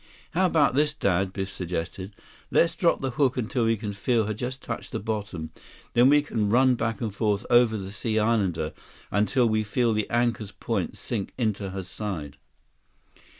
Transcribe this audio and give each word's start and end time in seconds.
"How 0.31 0.47
about 0.47 0.73
this, 0.73 0.95
Dad?" 0.95 1.31
Biff 1.31 1.51
suggested. 1.51 2.15
"Let's 2.49 2.73
drop 2.75 3.01
the 3.01 3.11
hook 3.11 3.37
until 3.37 3.65
we 3.65 3.77
can 3.77 3.93
feel 3.93 4.25
her 4.25 4.33
just 4.33 4.63
touch 4.63 4.89
bottom. 5.05 5.51
Then 5.93 6.09
we 6.09 6.23
can 6.23 6.49
run 6.49 6.73
back 6.73 7.01
and 7.01 7.13
forth 7.13 7.45
over 7.51 7.77
the 7.77 7.91
Sea 7.91 8.17
Islander 8.17 8.73
until 9.11 9.45
we 9.47 9.63
feel 9.63 9.93
the 9.93 10.09
anchor's 10.09 10.53
points 10.53 10.99
sink 10.99 11.35
into 11.37 11.69
her 11.69 11.83
side." 11.83 12.37